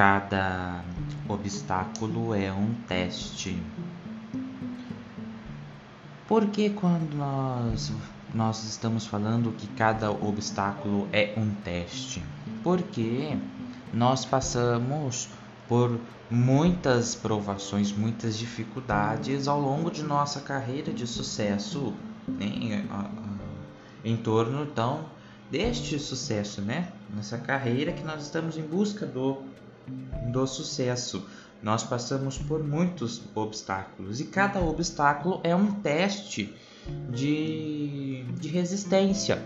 [0.00, 0.82] Cada
[1.28, 3.62] obstáculo é um teste.
[6.26, 7.92] Porque quando nós,
[8.32, 12.22] nós estamos falando que cada obstáculo é um teste?
[12.62, 13.36] Porque
[13.92, 15.28] nós passamos
[15.68, 21.92] por muitas provações, muitas dificuldades ao longo de nossa carreira de sucesso
[22.26, 22.86] né?
[24.02, 25.04] em torno então
[25.50, 26.90] deste sucesso, né?
[27.14, 29.42] Nessa carreira que nós estamos em busca do
[30.30, 31.26] do sucesso.
[31.62, 36.54] Nós passamos por muitos obstáculos e cada obstáculo é um teste
[37.10, 39.44] de, de resistência,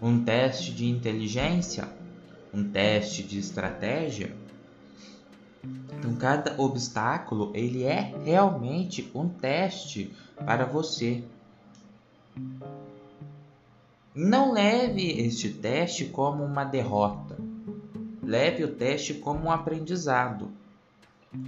[0.00, 1.88] um teste de inteligência,
[2.54, 4.34] um teste de estratégia.
[5.98, 11.24] Então cada obstáculo ele é realmente um teste para você.
[14.14, 17.45] Não leve este teste como uma derrota.
[18.26, 20.50] Leve o teste como um aprendizado.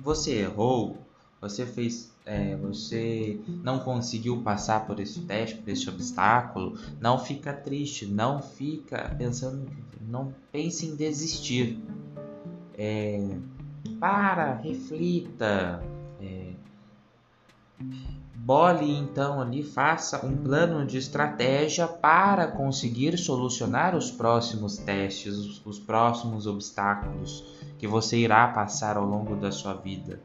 [0.05, 0.97] Você errou,
[1.41, 7.53] você fez, é, você não conseguiu passar por esse teste, por esse obstáculo, não fica
[7.53, 9.69] triste, não fica pensando,
[10.09, 11.83] não pense em desistir.
[12.77, 13.29] É,
[13.99, 15.83] para, reflita,
[16.21, 16.53] é,
[18.35, 25.67] Bole então ali, faça um plano de estratégia para conseguir solucionar os próximos testes, os,
[25.67, 27.45] os próximos obstáculos
[27.79, 30.21] que você irá passar ao longo da sua vida.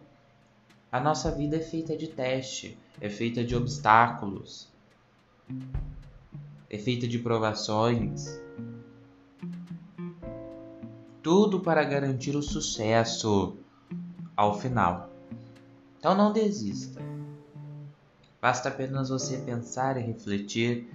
[0.90, 4.70] A nossa vida é feita de teste, é feita de obstáculos,
[6.70, 8.40] é feita de provações.
[11.22, 13.58] Tudo para garantir o sucesso
[14.36, 15.10] ao final.
[16.00, 17.13] Então não desista.
[18.44, 20.94] Basta apenas você pensar e refletir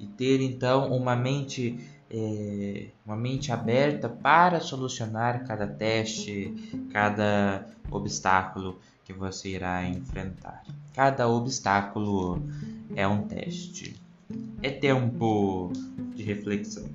[0.00, 1.78] e ter então uma mente
[2.10, 6.52] é, uma mente aberta para solucionar cada teste,
[6.92, 10.64] cada obstáculo que você irá enfrentar.
[10.92, 12.42] Cada obstáculo
[12.96, 13.94] é um teste.
[14.60, 15.70] É tempo
[16.16, 16.88] de reflexão.